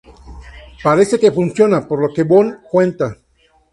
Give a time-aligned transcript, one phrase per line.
[0.87, 3.07] Parece que funciona, por lo que Boone cuenta.